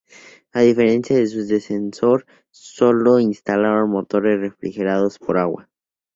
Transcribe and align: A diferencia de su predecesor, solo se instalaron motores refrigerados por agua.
A 0.55 0.61
diferencia 0.61 1.15
de 1.15 1.27
su 1.27 1.35
predecesor, 1.45 2.25
solo 2.49 3.17
se 3.17 3.21
instalaron 3.21 3.91
motores 3.91 4.39
refrigerados 4.39 5.19
por 5.19 5.37
agua. 5.37 5.69